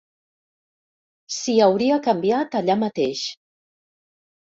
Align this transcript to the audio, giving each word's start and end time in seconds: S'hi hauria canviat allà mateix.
S'hi 1.35 1.55
hauria 1.67 2.01
canviat 2.09 2.61
allà 2.65 2.81
mateix. 2.89 3.31